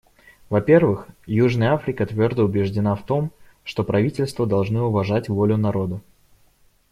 [0.49, 3.29] Во-первых, Южная Африка твердо убеждена в том,
[3.63, 6.01] что правительства должны уважать волю народа.